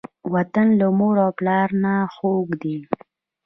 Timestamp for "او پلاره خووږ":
1.25-2.47